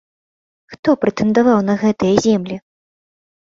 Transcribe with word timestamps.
Хто 0.73 0.89
прэтэндаваў 1.05 1.59
на 1.69 1.75
гэтыя 1.83 2.13
землі? 2.25 2.59